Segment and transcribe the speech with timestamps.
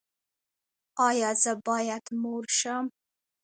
[1.07, 2.85] ایا زه باید مور شم؟